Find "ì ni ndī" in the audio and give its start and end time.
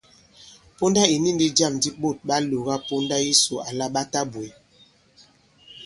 1.13-1.47